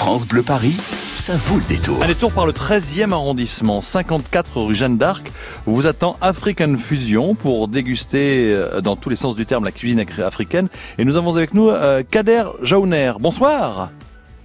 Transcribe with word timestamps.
France 0.00 0.26
Bleu 0.26 0.42
Paris, 0.42 0.76
ça 0.78 1.34
vaut 1.36 1.58
le 1.58 1.68
détour. 1.68 2.02
Un 2.02 2.06
détour 2.06 2.32
par 2.32 2.46
le 2.46 2.52
13e 2.52 3.12
arrondissement, 3.12 3.82
54 3.82 4.62
rue 4.62 4.74
Jeanne 4.74 4.96
d'Arc, 4.96 5.30
où 5.66 5.74
vous 5.74 5.86
attend 5.86 6.16
African 6.22 6.74
Fusion 6.78 7.34
pour 7.34 7.68
déguster 7.68 8.54
euh, 8.54 8.80
dans 8.80 8.96
tous 8.96 9.10
les 9.10 9.16
sens 9.16 9.36
du 9.36 9.44
terme 9.44 9.62
la 9.66 9.72
cuisine 9.72 10.02
africaine. 10.24 10.68
Et 10.96 11.04
nous 11.04 11.16
avons 11.16 11.36
avec 11.36 11.52
nous 11.52 11.68
euh, 11.68 12.02
Kader 12.02 12.44
Jaouner. 12.62 13.12
Bonsoir. 13.20 13.90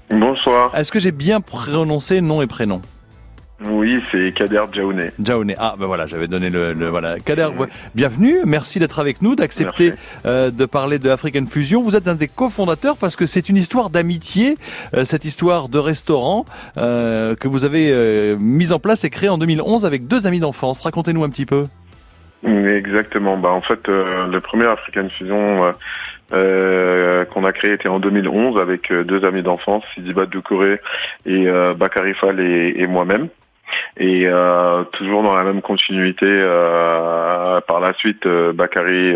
Bonsoir. 0.09 0.75
Est-ce 0.75 0.91
que 0.91 0.99
j'ai 0.99 1.13
bien 1.13 1.39
prononcé 1.39 2.19
nom 2.19 2.41
et 2.41 2.47
prénom? 2.47 2.81
Oui, 3.63 4.03
c'est 4.11 4.33
Kader 4.33 4.63
Djaouné. 4.71 5.11
Djaouné. 5.17 5.55
Ah, 5.57 5.75
ben 5.79 5.85
voilà, 5.85 6.07
j'avais 6.07 6.27
donné 6.27 6.49
le, 6.49 6.73
voilà. 6.89 7.17
Kader, 7.19 7.47
bienvenue. 7.95 8.39
Merci 8.45 8.79
d'être 8.79 8.99
avec 8.99 9.21
nous, 9.21 9.35
d'accepter 9.35 9.93
euh, 10.25 10.51
de 10.51 10.65
parler 10.65 10.99
de 10.99 11.09
African 11.09 11.45
Fusion. 11.45 11.81
Vous 11.81 11.95
êtes 11.95 12.09
un 12.09 12.15
des 12.15 12.27
cofondateurs 12.27 12.97
parce 12.97 13.15
que 13.15 13.25
c'est 13.25 13.47
une 13.47 13.55
histoire 13.55 13.89
d'amitié, 13.89 14.55
euh, 14.93 15.05
cette 15.05 15.23
histoire 15.23 15.69
de 15.69 15.79
restaurant 15.79 16.43
euh, 16.77 17.35
que 17.35 17.47
vous 17.47 17.63
avez 17.63 18.35
mise 18.37 18.73
en 18.73 18.79
place 18.79 19.05
et 19.05 19.09
créée 19.09 19.29
en 19.29 19.37
2011 19.37 19.85
avec 19.85 20.05
deux 20.05 20.27
amis 20.27 20.39
d'enfance. 20.39 20.81
Racontez-nous 20.81 21.23
un 21.23 21.29
petit 21.29 21.45
peu. 21.45 21.67
Exactement. 22.45 23.37
Bah 23.37 23.51
en 23.51 23.61
fait, 23.61 23.87
le 23.87 24.39
premier 24.39 24.65
African 24.65 25.07
Fusion 25.17 25.71
qu'on 26.29 27.45
a 27.45 27.53
créé 27.53 27.71
était 27.71 27.87
en 27.87 27.99
2011 27.99 28.59
avec 28.59 28.91
deux 28.91 29.23
amis 29.23 29.43
d'enfance, 29.43 29.83
Sidiba 29.93 30.25
Doucouré 30.25 30.81
et 31.25 31.47
Bakary 31.77 32.13
Fall 32.15 32.41
et 32.41 32.85
moi-même. 32.87 33.29
Et 33.97 34.25
euh, 34.25 34.83
toujours 34.91 35.23
dans 35.23 35.33
la 35.33 35.43
même 35.43 35.61
continuité, 35.61 36.25
euh, 36.25 37.61
par 37.61 37.79
la 37.79 37.93
suite, 37.93 38.25
euh, 38.25 38.51
Bakary 38.53 39.15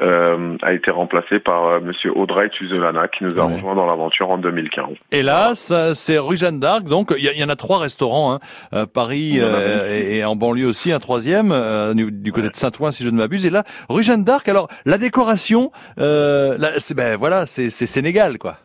a 0.00 0.72
été 0.72 0.90
remplacé 0.90 1.38
par 1.38 1.80
Monsieur 1.80 2.16
Audrey 2.16 2.48
Tuzelana 2.50 3.08
qui 3.08 3.24
nous 3.24 3.38
a 3.38 3.44
rejoint 3.44 3.74
dans 3.74 3.86
l'aventure 3.86 4.30
en 4.30 4.38
2015. 4.38 4.88
Et 5.12 5.22
là, 5.22 5.52
c'est 5.54 6.18
rue 6.18 6.36
Jeanne 6.36 6.60
d'Arc. 6.60 6.84
Donc, 6.84 7.14
il 7.16 7.24
y, 7.24 7.44
en 7.44 7.48
a 7.48 7.56
trois 7.56 7.78
restaurants, 7.78 8.38
hein. 8.72 8.86
Paris 8.92 9.38
et, 9.38 10.24
en 10.24 10.36
banlieue 10.36 10.66
aussi, 10.66 10.92
un 10.92 10.98
troisième 10.98 11.94
du 11.94 12.32
côté 12.32 12.48
de 12.48 12.56
Saint-Ouen, 12.56 12.90
si 12.90 13.04
je 13.04 13.10
ne 13.10 13.16
m'abuse. 13.16 13.46
Et 13.46 13.50
là, 13.50 13.64
rue 13.88 14.02
Jeanne 14.02 14.24
d'Arc. 14.24 14.48
Alors, 14.48 14.68
la 14.84 14.98
décoration, 14.98 15.70
c'est 15.98 16.94
ben 16.94 17.16
voilà, 17.16 17.46
c'est 17.46 17.70
Sénégal, 17.70 18.38
quoi. 18.38 18.56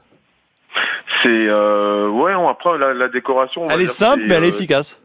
C'est 1.24 1.30
euh, 1.30 2.08
ouais, 2.10 2.34
on, 2.34 2.50
après 2.50 2.78
la, 2.78 2.94
la 2.94 3.08
décoration. 3.08 3.68
Elle 3.70 3.82
est 3.82 3.86
simple, 3.88 4.24
mais 4.28 4.36
elle 4.36 4.44
est 4.44 4.50
efficace. 4.50 5.02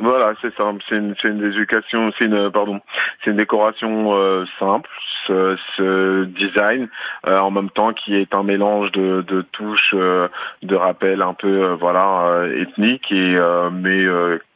Voilà, 0.00 0.32
c'est 0.40 0.54
simple. 0.54 0.82
C'est 0.88 0.96
une, 0.96 1.14
c'est 1.20 1.28
une 1.28 1.44
éducation, 1.44 2.12
c'est 2.16 2.26
une, 2.26 2.50
pardon, 2.50 2.80
c'est 3.22 3.30
une 3.30 3.36
décoration 3.36 4.14
euh, 4.14 4.44
simple, 4.58 4.88
ce, 5.26 5.56
ce 5.76 6.24
design 6.24 6.88
euh, 7.26 7.38
en 7.38 7.50
même 7.50 7.70
temps 7.70 7.92
qui 7.92 8.14
est 8.14 8.32
un 8.34 8.44
mélange 8.44 8.92
de, 8.92 9.22
de 9.22 9.42
touches, 9.42 9.94
euh, 9.94 10.28
de 10.62 10.76
rappels 10.76 11.22
un 11.22 11.34
peu, 11.34 11.72
voilà, 11.72 12.44
ethniques 12.54 13.10
et 13.10 13.36
mais 13.72 14.04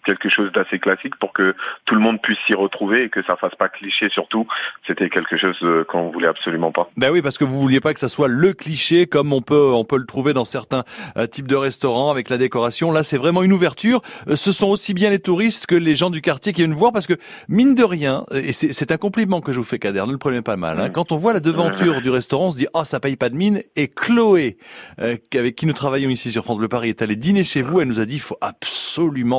quelque 0.04 0.28
chose 0.28 0.50
d'assez 0.52 0.78
classique 0.78 1.16
pour 1.16 1.32
que 1.32 1.54
tout 1.84 1.94
le 1.94 2.00
monde 2.00 2.20
puisse 2.20 2.38
s'y 2.46 2.54
retrouver 2.54 3.04
et 3.04 3.08
que 3.08 3.22
ça 3.24 3.36
fasse 3.36 3.54
pas 3.54 3.68
cliché 3.68 4.08
surtout. 4.10 4.46
C'était 4.86 5.08
quelque 5.08 5.36
chose 5.36 5.56
euh, 5.62 5.84
qu'on 5.84 6.10
voulait 6.10 6.28
absolument 6.28 6.72
pas. 6.72 6.88
Ben 6.96 7.10
oui, 7.10 7.22
parce 7.22 7.38
que 7.38 7.44
vous 7.44 7.60
vouliez 7.60 7.80
pas 7.80 7.94
que 7.94 8.00
ça 8.00 8.08
soit 8.08 8.28
le 8.28 8.52
cliché 8.52 9.06
comme 9.06 9.32
on 9.32 9.40
peut 9.40 9.72
on 9.72 9.84
peut 9.84 9.98
le 9.98 10.06
trouver 10.06 10.32
dans 10.32 10.44
certains 10.44 10.84
euh, 11.16 11.26
types 11.26 11.46
de 11.46 11.56
restaurants 11.56 12.10
avec 12.10 12.30
la 12.30 12.38
décoration. 12.38 12.92
Là, 12.92 13.02
c'est 13.02 13.18
vraiment 13.18 13.42
une 13.42 13.52
ouverture. 13.52 14.02
Euh, 14.28 14.36
ce 14.36 14.52
sont 14.52 14.68
aussi 14.68 14.94
bien 14.94 15.10
les 15.10 15.20
touristes 15.20 15.66
que 15.66 15.74
les 15.74 15.94
gens 15.94 16.10
du 16.10 16.20
quartier 16.20 16.52
qui 16.52 16.62
viennent 16.62 16.74
voir 16.74 16.92
parce 16.92 17.06
que 17.06 17.14
mine 17.48 17.74
de 17.74 17.84
rien, 17.84 18.24
et 18.32 18.52
c'est 18.52 18.92
un 18.92 18.96
compliment 18.96 19.40
que 19.40 19.52
je 19.52 19.58
vous 19.58 19.64
fais, 19.64 19.78
Kader, 19.78 20.04
ne 20.06 20.12
le 20.12 20.18
prenez 20.18 20.42
pas 20.42 20.56
mal. 20.56 20.80
Hein, 20.80 20.88
mmh. 20.88 20.92
quand 20.92 21.12
on 21.12 21.16
voit 21.16 21.32
la 21.32 21.40
devanture 21.40 22.00
du 22.00 22.10
restaurant, 22.10 22.46
on 22.46 22.50
se 22.50 22.56
dit 22.56 22.66
oh 22.74 22.84
ça 22.84 23.00
paye 23.00 23.16
pas 23.16 23.28
de 23.28 23.36
mine. 23.36 23.62
Et 23.76 23.88
Chloé, 23.88 24.56
avec 24.98 25.56
qui 25.56 25.66
nous 25.66 25.72
travaillons 25.72 26.10
ici 26.10 26.30
sur 26.30 26.44
France 26.44 26.58
Bleu 26.58 26.68
Paris, 26.68 26.88
est 26.88 27.02
allée 27.02 27.16
dîner 27.16 27.44
chez 27.44 27.62
vous. 27.62 27.80
Elle 27.80 27.88
nous 27.88 28.00
a 28.00 28.04
dit 28.04 28.16
il 28.16 28.20
faut 28.20 28.38
absolument 28.40 28.81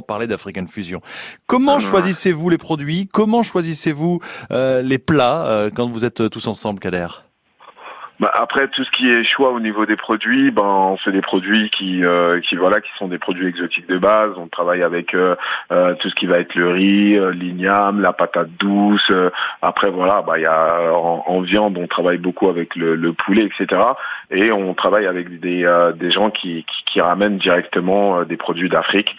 parler 0.02 0.28
d'Afrique 0.28 0.58
Fusion. 0.70 1.02
Comment 1.48 1.76
ah. 1.76 1.80
choisissez-vous 1.80 2.50
les 2.50 2.58
produits? 2.58 3.10
Comment 3.12 3.44
choisissez-vous 3.44 4.20
euh, 4.52 4.82
les 4.82 4.98
plats 4.98 5.46
euh, 5.48 5.70
quand 5.74 5.90
vous 5.90 6.06
êtes 6.06 6.30
tous 6.30 6.48
ensemble, 6.48 6.80
Kader? 6.80 7.08
Bah 8.20 8.32
après 8.34 8.68
tout 8.68 8.84
ce 8.84 8.92
qui 8.92 9.10
est 9.10 9.24
choix 9.24 9.52
au 9.52 9.60
niveau 9.60 9.88
des 9.88 9.96
produits, 9.96 10.52
ben 10.52 10.64
on 10.64 10.98
fait 10.98 11.12
des 11.12 11.22
produits 11.22 11.72
qui 11.72 12.06
euh, 12.06 12.40
qui 12.42 12.56
voilà 12.56 12.80
qui 12.80 12.90
sont 12.98 13.08
des 13.08 13.18
produits 13.18 13.48
exotiques 13.48 13.90
de 13.90 13.98
base. 13.98 14.34
On 14.38 14.48
travaille 14.48 14.84
avec 14.84 15.16
euh, 15.16 15.36
euh, 15.72 15.96
tout 15.96 16.10
ce 16.10 16.16
qui 16.16 16.28
va 16.28 16.38
être 16.38 16.54
le 16.54 16.70
riz, 16.70 17.20
l'igname, 17.34 18.02
la 18.02 18.14
patate 18.14 18.50
douce. 18.60 19.12
après 19.64 19.90
voilà, 19.90 20.22
bah 20.22 20.38
il 20.38 20.44
y 20.44 20.46
a 20.46 20.94
en, 20.94 21.42
viande 21.42 21.78
on 21.78 21.88
travaille 21.88 22.20
beaucoup 22.20 22.50
avec 22.50 22.76
le, 22.76 22.96
le, 22.96 23.14
poulet, 23.14 23.46
etc. 23.46 23.82
Et 24.30 24.52
on 24.52 24.74
travaille 24.76 25.08
avec 25.08 25.40
des 25.40 25.68
des 25.96 26.12
gens 26.12 26.30
qui, 26.30 26.66
qui, 26.66 26.84
qui 26.86 27.02
ramènent 27.02 27.38
directement 27.38 28.24
des 28.24 28.38
produits 28.38 28.70
d'Afrique 28.70 29.16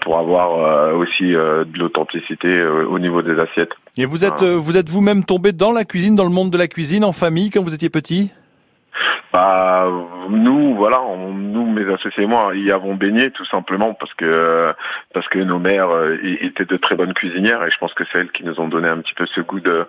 pour 0.00 0.18
avoir 0.18 0.94
aussi 0.94 1.32
de 1.32 1.78
l'authenticité 1.78 2.62
au 2.64 2.98
niveau 2.98 3.22
des 3.22 3.38
assiettes. 3.38 3.72
Et 3.96 4.04
vous 4.04 4.24
êtes 4.24 4.42
vous 4.42 4.76
êtes 4.76 4.90
vous-même 4.90 5.24
tombé 5.24 5.52
dans 5.52 5.72
la 5.72 5.84
cuisine, 5.84 6.16
dans 6.16 6.24
le 6.24 6.30
monde 6.30 6.50
de 6.50 6.58
la 6.58 6.66
cuisine 6.66 7.04
en 7.04 7.12
famille 7.12 7.50
quand 7.50 7.62
vous 7.62 7.74
étiez 7.74 7.88
petit? 7.88 8.32
Bah, 9.32 9.88
nous, 10.28 10.74
voilà, 10.74 11.00
nous, 11.32 11.66
mes 11.66 11.90
associés 11.92 12.24
et 12.24 12.26
moi, 12.26 12.54
y 12.54 12.70
avons 12.70 12.94
baigné 12.94 13.30
tout 13.30 13.44
simplement 13.46 13.94
parce 13.94 14.12
que 14.14 14.74
parce 15.14 15.28
que 15.28 15.38
nos 15.38 15.58
mères 15.58 15.90
euh, 15.90 16.18
étaient 16.22 16.64
de 16.64 16.76
très 16.76 16.96
bonnes 16.96 17.14
cuisinières 17.14 17.64
et 17.64 17.70
je 17.70 17.78
pense 17.78 17.94
que 17.94 18.04
c'est 18.10 18.18
elles 18.18 18.32
qui 18.32 18.44
nous 18.44 18.60
ont 18.60 18.68
donné 18.68 18.88
un 18.88 18.98
petit 18.98 19.14
peu 19.14 19.26
ce 19.26 19.40
goût 19.40 19.60
de 19.60 19.86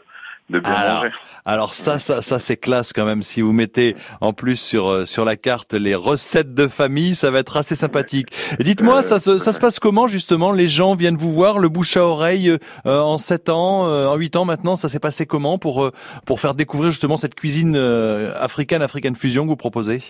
de 0.50 0.60
bien 0.60 0.72
alors, 0.74 0.96
manger. 0.96 1.12
Alors 1.46 1.74
ça, 1.74 2.00
ça, 2.00 2.22
ça 2.22 2.40
c'est 2.40 2.58
classe 2.58 2.94
quand 2.94 3.06
même. 3.06 3.24
Si 3.24 3.42
vous 3.42 3.52
mettez 3.52 3.96
en 4.22 4.34
plus 4.34 4.58
sur 4.58 4.90
euh, 4.90 5.06
sur 5.06 5.26
la 5.26 5.36
carte 5.36 5.74
les 5.74 5.96
recettes 5.96 6.54
de 6.54 6.68
famille, 6.68 7.16
ça 7.16 7.32
va 7.32 7.40
être 7.40 7.58
assez 7.58 7.76
sympathique. 7.76 8.28
Dites-moi, 8.60 9.04
ça, 9.04 9.20
se, 9.20 9.38
ça 9.38 9.54
se 9.54 9.60
passe 9.60 9.80
comment 9.80 10.08
justement? 10.08 10.52
Les 10.52 10.68
gens 10.68 10.96
viennent 10.96 11.18
vous 11.18 11.34
voir, 11.34 11.60
le 11.60 11.70
bouche 11.70 11.98
à 11.98 12.06
oreille 12.06 12.50
euh, 12.50 13.00
en 13.00 13.18
7 13.18 13.50
ans, 13.50 13.88
euh, 13.88 14.08
en 14.08 14.16
8 14.16 14.36
ans 14.36 14.46
maintenant, 14.46 14.76
ça 14.76 14.90
s'est 14.90 15.00
passé 15.00 15.26
comment 15.26 15.58
pour 15.58 15.92
pour 16.26 16.40
faire 16.40 16.54
découvrir 16.54 16.92
justement 16.92 17.18
cette 17.18 17.36
cuisine 17.36 17.76
africaine, 17.76 18.82
africaine 18.82 19.16
fusion 19.16 19.44
que 19.44 19.50
vous 19.50 19.56
proposez? 19.56 20.02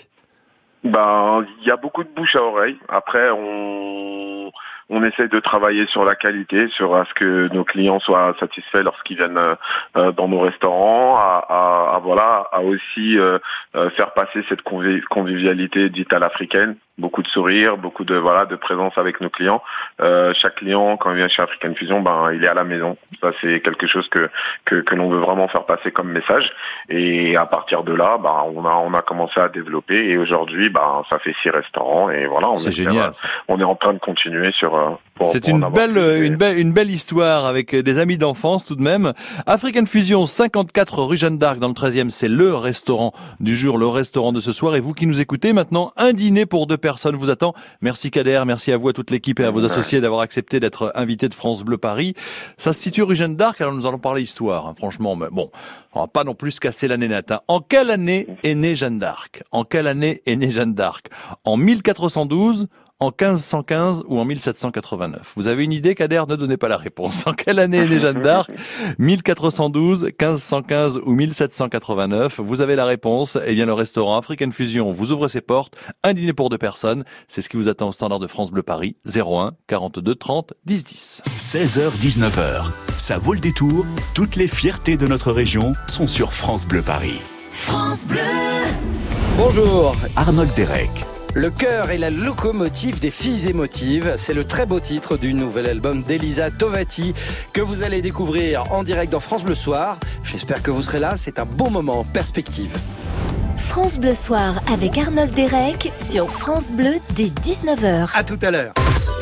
Ben, 0.83 1.45
il 1.61 1.67
y 1.67 1.71
a 1.71 1.77
beaucoup 1.77 2.03
de 2.03 2.09
bouche 2.09 2.35
à 2.35 2.41
oreille. 2.43 2.77
Après, 2.89 3.29
on 3.31 4.51
on 4.89 5.03
essaie 5.03 5.27
de 5.27 5.39
travailler 5.39 5.85
sur 5.87 6.05
la 6.05 6.15
qualité, 6.15 6.67
sur 6.69 6.95
à 6.95 7.05
ce 7.05 7.13
que 7.13 7.49
nos 7.53 7.63
clients 7.63 7.99
soient 7.99 8.35
satisfaits 8.39 8.83
lorsqu'ils 8.83 9.17
viennent 9.17 9.39
euh, 9.97 10.11
dans 10.11 10.27
nos 10.27 10.39
restaurants, 10.39 11.17
à, 11.17 11.99
voilà, 12.03 12.47
à 12.51 12.61
aussi 12.61 13.17
euh, 13.17 13.39
euh, 13.75 13.89
faire 13.91 14.13
passer 14.13 14.43
cette 14.49 14.61
convivialité 14.61 15.89
dite 15.89 16.11
à 16.13 16.19
l'africaine 16.19 16.75
beaucoup 16.97 17.23
de 17.23 17.27
sourires, 17.27 17.77
beaucoup 17.77 18.03
de 18.03 18.15
voilà 18.15 18.45
de 18.45 18.55
présence 18.55 18.93
avec 18.97 19.19
nos 19.19 19.29
clients. 19.29 19.61
Euh, 20.01 20.33
chaque 20.39 20.55
client 20.55 20.95
quand 20.97 21.11
il 21.11 21.17
vient 21.17 21.27
chez 21.27 21.41
African 21.41 21.73
Fusion, 21.73 22.01
ben 22.01 22.31
il 22.33 22.43
est 22.43 22.47
à 22.47 22.53
la 22.53 22.63
maison. 22.63 22.97
Ça 23.21 23.31
c'est 23.41 23.61
quelque 23.61 23.87
chose 23.87 24.07
que 24.09 24.29
que, 24.65 24.75
que 24.81 24.95
l'on 24.95 25.09
veut 25.09 25.19
vraiment 25.19 25.47
faire 25.47 25.65
passer 25.65 25.91
comme 25.91 26.11
message. 26.11 26.51
Et 26.89 27.35
à 27.35 27.45
partir 27.45 27.83
de 27.83 27.93
là, 27.93 28.17
ben 28.21 28.43
on 28.53 28.65
a 28.65 28.75
on 28.75 28.93
a 28.93 29.01
commencé 29.01 29.39
à 29.39 29.49
développer 29.49 30.09
et 30.09 30.17
aujourd'hui 30.17 30.69
ben 30.69 31.03
ça 31.09 31.17
fait 31.19 31.33
six 31.41 31.49
restaurants 31.49 32.09
et 32.11 32.27
voilà 32.27 32.49
on 32.49 32.57
est 32.57 32.71
génial. 32.71 33.11
on 33.47 33.59
est 33.59 33.63
en 33.63 33.75
train 33.75 33.93
de 33.93 33.99
continuer 33.99 34.51
sur. 34.51 34.75
Euh, 34.75 34.91
c'est 35.21 35.47
une 35.47 35.67
belle 35.69 35.97
une 35.97 36.35
belle 36.35 36.57
une 36.57 36.73
belle 36.73 36.89
histoire 36.89 37.45
avec 37.45 37.75
des 37.75 37.97
amis 37.97 38.17
d'enfance 38.17 38.65
tout 38.65 38.75
de 38.75 38.81
même. 38.81 39.13
African 39.47 39.85
Fusion 39.85 40.25
54 40.25 41.03
rue 41.03 41.17
Jeanne 41.17 41.39
d'Arc 41.39 41.57
dans 41.57 41.67
le 41.67 41.73
13e, 41.73 42.09
c'est 42.09 42.27
le 42.27 42.55
restaurant 42.55 43.13
du 43.39 43.55
jour, 43.55 43.77
le 43.77 43.87
restaurant 43.87 44.31
de 44.31 44.39
ce 44.39 44.51
soir. 44.51 44.75
Et 44.75 44.79
vous 44.79 44.93
qui 44.93 45.07
nous 45.07 45.21
écoutez 45.21 45.53
maintenant, 45.53 45.91
un 45.97 46.13
dîner 46.13 46.45
pour 46.45 46.67
deux 46.67 46.77
personne 46.83 47.15
vous 47.15 47.29
attend. 47.29 47.53
Merci 47.79 48.11
Kader, 48.11 48.43
merci 48.45 48.73
à 48.73 48.77
vous, 48.77 48.89
à 48.89 48.93
toute 48.93 49.09
l'équipe 49.09 49.39
et 49.39 49.45
à 49.45 49.51
vos 49.51 49.63
associés 49.63 50.01
d'avoir 50.01 50.19
accepté 50.19 50.59
d'être 50.59 50.91
invité 50.95 51.29
de 51.29 51.33
France 51.33 51.63
Bleu 51.63 51.77
Paris. 51.77 52.13
Ça 52.57 52.73
se 52.73 52.81
situe 52.81 53.03
rue 53.03 53.15
Jeanne 53.15 53.37
d'Arc, 53.37 53.61
alors 53.61 53.73
nous 53.73 53.85
allons 53.85 53.99
parler 53.99 54.21
histoire, 54.21 54.67
hein, 54.67 54.73
franchement, 54.77 55.15
mais 55.15 55.29
bon, 55.31 55.49
on 55.93 56.01
va 56.01 56.07
pas 56.07 56.25
non 56.25 56.35
plus 56.35 56.59
casser 56.59 56.89
l'année 56.89 57.07
nette. 57.07 57.31
Hein. 57.31 57.39
En 57.47 57.61
quelle 57.61 57.89
année 57.89 58.27
est 58.43 58.53
née 58.53 58.75
Jeanne 58.75 58.99
d'Arc? 58.99 59.43
En 59.51 59.63
quelle 59.63 59.87
année 59.87 60.21
est 60.25 60.35
née 60.35 60.51
Jeanne 60.51 60.73
d'Arc? 60.73 61.07
En 61.45 61.55
1412 61.55 62.67
en 63.03 63.07
1515 63.09 64.03
ou 64.07 64.19
en 64.19 64.25
1789 64.25 65.33
Vous 65.35 65.47
avez 65.47 65.63
une 65.63 65.73
idée, 65.73 65.95
Kader? 65.95 66.23
Ne 66.27 66.35
donnez 66.35 66.57
pas 66.57 66.67
la 66.67 66.77
réponse. 66.77 67.27
En 67.27 67.33
quelle 67.33 67.59
année 67.59 67.77
est 67.77 67.87
née 67.87 67.99
Jeanne 67.99 68.21
d'Arc? 68.21 68.49
1412, 68.99 70.03
1515 70.03 71.01
ou 71.05 71.11
1789 71.13 72.39
Vous 72.39 72.61
avez 72.61 72.75
la 72.75 72.85
réponse. 72.85 73.37
Eh 73.45 73.53
bien, 73.55 73.65
le 73.65 73.73
restaurant 73.73 74.17
African 74.17 74.51
Fusion 74.51 74.91
vous 74.91 75.11
ouvre 75.11 75.27
ses 75.27 75.41
portes. 75.41 75.75
Un 76.03 76.13
dîner 76.13 76.33
pour 76.33 76.49
deux 76.49 76.57
personnes. 76.57 77.03
C'est 77.27 77.41
ce 77.41 77.49
qui 77.49 77.57
vous 77.57 77.69
attend 77.69 77.89
au 77.89 77.91
standard 77.91 78.19
de 78.19 78.27
France 78.27 78.51
Bleu 78.51 78.63
Paris. 78.63 78.95
01 79.05 79.51
42 79.67 80.15
30 80.15 80.53
10 80.65 80.83
10. 80.83 81.21
16h, 81.37 81.89
19h. 82.01 82.65
Ça 82.97 83.17
vaut 83.17 83.33
le 83.33 83.39
détour. 83.39 83.85
Toutes 84.13 84.35
les 84.35 84.47
fiertés 84.47 84.97
de 84.97 85.07
notre 85.07 85.31
région 85.31 85.73
sont 85.87 86.07
sur 86.07 86.33
France 86.33 86.65
Bleu 86.65 86.81
Paris. 86.81 87.19
France 87.51 88.07
Bleu 88.07 88.19
Bonjour. 89.37 89.95
Arnold 90.15 90.51
Derek. 90.55 90.91
Le 91.35 91.49
cœur 91.49 91.89
et 91.89 91.97
la 91.97 92.11
locomotive 92.11 92.99
des 92.99 93.09
filles 93.09 93.47
émotives, 93.47 94.13
c'est 94.17 94.35
le 94.35 94.45
très 94.45 94.67
beau 94.67 94.79
titre 94.79 95.17
du 95.17 95.33
nouvel 95.33 95.65
album 95.65 96.03
d'Elisa 96.03 96.51
Tovati 96.51 97.15
que 97.53 97.61
vous 97.61 97.81
allez 97.81 98.03
découvrir 98.03 98.71
en 98.71 98.83
direct 98.83 99.11
dans 99.11 99.19
France 99.19 99.43
Bleu 99.43 99.55
Soir. 99.55 99.97
J'espère 100.23 100.61
que 100.61 100.69
vous 100.69 100.83
serez 100.83 100.99
là, 100.99 101.17
c'est 101.17 101.39
un 101.39 101.45
beau 101.45 101.71
moment 101.71 102.01
en 102.01 102.03
perspective. 102.03 102.77
France 103.57 103.97
Bleu 103.97 104.13
Soir 104.13 104.61
avec 104.71 104.95
Arnold 104.95 105.33
Derek 105.33 105.91
sur 106.07 106.29
France 106.29 106.71
Bleu 106.71 106.93
dès 107.15 107.29
19h. 107.29 108.09
À 108.13 108.23
tout 108.23 108.39
à 108.43 108.51
l'heure. 108.51 108.73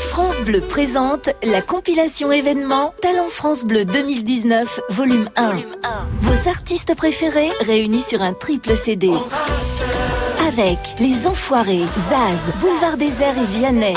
France 0.10 0.42
Bleu 0.42 0.60
présente 0.60 1.30
la 1.44 1.62
compilation 1.62 2.34
événement 2.34 2.94
Talent 3.02 3.30
France 3.30 3.64
Bleu 3.64 3.86
2019 3.86 4.82
volume 4.90 5.30
1. 5.38 5.52
Vos 6.20 6.50
artistes 6.50 6.94
préférés 6.94 7.52
réunis 7.66 8.02
sur 8.02 8.22
un 8.22 8.34
triple 8.34 8.76
CD. 8.76 9.12
Avec 10.52 10.80
Les 11.00 11.26
Enfoirés, 11.28 11.86
Zaz, 12.10 12.54
Boulevard 12.60 12.98
Désert 12.98 13.36
et 13.38 13.46
Vianney. 13.46 13.94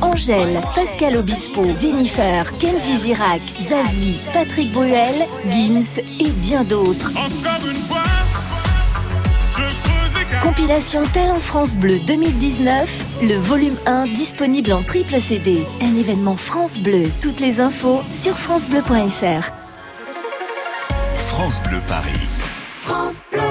Angèle, 0.00 0.60
Pascal 0.74 1.16
Obispo, 1.16 1.64
Jennifer, 1.78 2.50
Kenji 2.58 2.96
Girac, 2.96 3.40
Zazie, 3.68 4.16
Patrick 4.32 4.72
Bruel, 4.72 5.28
Gims 5.48 6.02
et 6.18 6.30
bien 6.30 6.64
d'autres. 6.64 7.12
Compilation 10.42 11.04
Talent 11.14 11.38
France 11.38 11.76
Bleu 11.76 12.00
2019, 12.00 13.04
le 13.22 13.36
volume 13.36 13.76
1 13.86 14.08
disponible 14.08 14.72
en 14.72 14.82
triple 14.82 15.20
CD. 15.20 15.64
Un 15.80 15.96
événement 15.96 16.36
France 16.36 16.80
Bleu. 16.80 17.04
Toutes 17.20 17.38
les 17.38 17.60
infos 17.60 18.00
sur 18.10 18.36
francebleu.fr. 18.36 19.52
France 21.28 21.62
Bleu 21.62 21.80
Paris. 21.86 22.26
France 22.80 23.22
Bleu. 23.30 23.41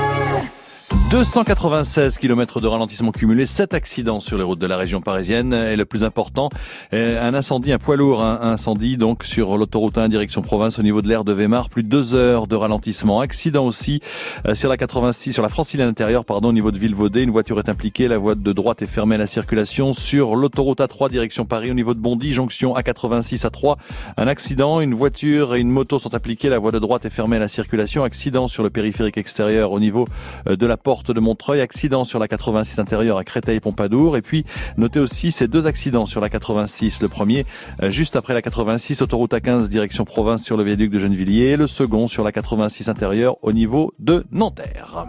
296 1.12 2.19
km 2.19 2.62
de 2.62 2.68
ralentissement 2.68 3.12
cumulé, 3.12 3.46
7 3.46 3.74
accidents 3.74 4.22
sur 4.22 4.38
les 4.38 4.46
routes 4.46 4.60
de 4.60 4.66
la 4.66 4.78
région 4.78 5.02
parisienne. 5.02 5.54
Et 5.54 5.75
le 5.75 5.84
plus 5.84 6.06
important, 6.06 6.48
un 6.94 7.34
incendie, 7.34 7.74
un 7.74 7.80
poids 7.80 7.98
lourd, 7.98 8.24
un 8.24 8.40
incendie 8.54 8.96
donc 8.96 9.25
sur 9.25 9.58
l'autoroute 9.58 9.98
1 9.98 10.08
direction 10.08 10.42
province 10.42 10.80
au 10.80 10.84
niveau 10.84 11.02
de 11.02 11.10
l'aire 11.10 11.25
de 11.25 11.34
Weimar. 11.34 11.68
Plus 11.68 11.84
de 11.84 11.90
2 11.90 12.13
heures 12.13 12.48
de 12.48 12.56
ralentissement. 12.56 13.19
Accident 13.19 13.66
aussi 13.66 14.00
euh, 14.48 14.56
sur 14.56 14.69
la 14.69 14.78
86, 14.78 15.34
sur 15.34 15.44
la 15.44 15.50
francilienne 15.50 15.90
intérieure, 15.90 16.24
pardon, 16.24 16.48
au 16.48 16.54
niveau 16.54 16.72
de 16.72 16.80
Villevaudé. 16.80 17.24
Une 17.24 17.31
voiture 17.31 17.60
est 17.60 17.68
impliquée. 17.68 18.08
La 18.08 18.18
voie 18.18 18.36
de 18.36 18.54
droite 18.54 18.81
est 18.81 18.86
fermée 18.86 19.16
à 19.16 19.19
la 19.19 19.28
circulation. 19.28 19.92
Sur 19.92 20.38
l'autoroute 20.38 20.80
A3 20.80 21.10
direction 21.10 21.44
Paris 21.44 21.72
au 21.72 21.74
niveau 21.74 21.94
de 21.94 22.00
Bondy, 22.00 22.31
jonction 22.31 22.74
A86 22.74 23.46
à 23.46 23.50
3. 23.50 23.78
Un 24.16 24.28
accident, 24.28 24.80
une 24.80 24.94
voiture 24.94 25.56
et 25.56 25.60
une 25.60 25.72
moto 25.72 26.00
sont 26.00 26.16
impliquées. 26.16 26.48
La 26.48 26.60
voie 26.60 26.72
de 26.72 26.80
droite 26.80 27.04
est 27.04 27.10
fermée 27.10 27.36
à 27.36 27.40
la 27.40 27.50
circulation. 27.50 28.06
Accident 28.06 28.48
sur 28.48 28.63
le 28.63 28.69
périphérique 28.69 29.18
extérieur 29.18 29.74
au 29.74 29.81
niveau 29.81 30.08
euh, 30.48 30.56
de 30.56 30.66
la 30.66 30.78
porte 30.78 31.00
de 31.09 31.19
Montreuil, 31.19 31.62
accident 31.62 32.03
sur 32.03 32.19
la 32.19 32.27
86 32.27 32.80
intérieure 32.80 33.18
à 33.18 33.24
Créteil-Pompadour. 33.24 34.18
Et 34.18 34.21
puis, 34.21 34.45
notez 34.77 35.00
aussi 35.00 35.31
ces 35.31 35.48
deux 35.48 35.68
accidents 35.68 36.06
sur 36.06 36.21
la 36.21 36.30
86. 36.30 37.01
Le 37.01 37.07
premier, 37.07 37.45
euh, 37.81 37.89
juste 37.89 38.15
après 38.15 38.33
la 38.33 38.42
86, 38.42 39.01
autoroute 39.01 39.33
A15, 39.33 39.68
direction 39.69 40.06
province 40.06 40.44
sur 40.44 40.57
le 40.57 40.63
viaduc 40.63 40.92
de 40.92 41.00
Gennevilliers. 41.00 41.57
Le 41.57 41.68
second 41.68 42.07
sur 42.07 42.24
la 42.24 42.31
86 42.31 42.89
intérieure 42.89 43.36
au 43.42 43.51
niveau 43.51 43.94
de 44.00 44.25
Nanterre. 44.31 45.07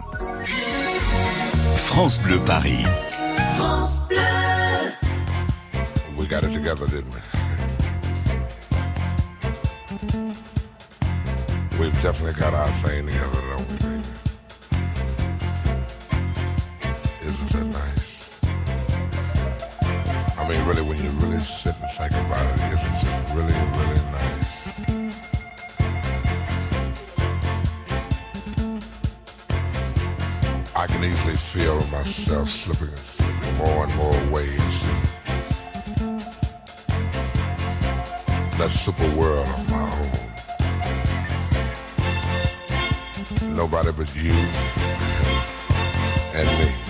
France 1.75 2.19
Bleu 2.21 2.39
Paris. 2.45 2.83
France 3.55 4.01
Bleu. 4.09 4.17
We 6.17 6.27
got 6.27 6.43
it 6.43 6.53
together, 6.53 6.87
didn't 6.87 7.13
we? 7.13 7.19
We've 11.79 12.01
definitely 12.01 12.39
got 12.39 12.53
our 12.53 12.67
thing 12.83 13.07
together, 13.07 13.52
really, 20.73 20.87
when 20.87 20.97
you 21.03 21.09
really 21.19 21.39
sit 21.39 21.75
and 21.81 21.91
think 21.91 22.11
about 22.11 22.45
it, 22.45 22.61
isn't 22.73 22.93
it 22.93 23.33
really, 23.33 23.53
really 23.77 24.01
nice? 24.11 24.79
I 30.75 30.87
can 30.87 31.03
easily 31.03 31.35
feel 31.35 31.75
myself 31.91 32.49
slipping, 32.49 32.95
slipping 32.95 33.57
more 33.57 33.83
and 33.83 33.95
more 33.95 34.17
waves. 34.31 34.81
That 38.57 38.71
super 38.71 39.09
world 39.17 39.47
of 39.47 39.69
my 39.69 39.81
own. 43.41 43.55
Nobody 43.55 43.91
but 43.91 44.15
you 44.15 44.31
and 46.33 46.47
me. 46.59 46.82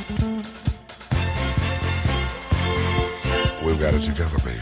We've 3.73 3.81
got 3.81 3.95
it 3.95 4.03
together, 4.03 4.37
baby. 4.45 4.61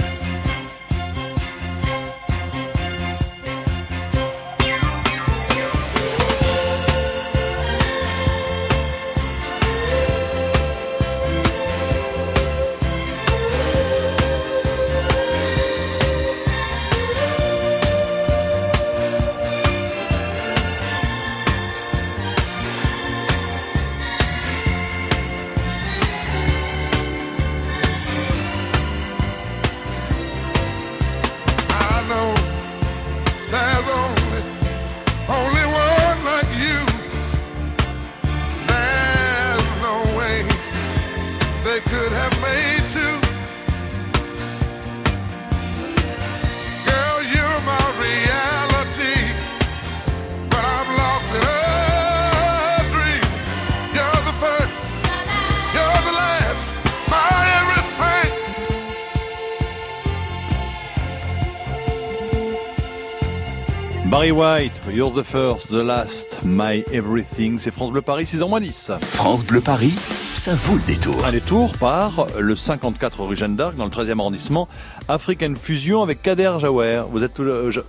Barry 64.11 64.31
White, 64.31 64.73
You're 64.91 65.09
the 65.13 65.23
First, 65.23 65.69
The 65.69 65.83
Last, 65.83 66.39
My 66.43 66.83
Everything. 66.91 67.57
C'est 67.57 67.71
France 67.71 67.91
Bleu 67.91 68.01
Paris, 68.01 68.25
6 68.25 68.39
h 68.41 68.49
moins 68.49 68.59
10. 68.59 68.91
France 69.03 69.45
Bleu 69.45 69.61
Paris, 69.61 69.93
ça 70.33 70.53
vaut 70.53 70.75
le 70.75 70.81
détour. 70.81 71.25
Un 71.25 71.31
détour 71.31 71.71
par 71.77 72.27
le 72.37 72.53
54 72.55 73.23
rue 73.23 73.37
Jeanne 73.37 73.55
d'Arc, 73.55 73.75
dans 73.75 73.85
le 73.85 73.89
13e 73.89 74.19
arrondissement. 74.19 74.67
African 75.07 75.53
Fusion 75.55 76.03
avec 76.03 76.21
Kader 76.21 76.51
Jaouer. 76.59 77.03
Vous 77.09 77.23
êtes 77.23 77.39
euh, 77.39 77.71
Ja- 77.71 77.81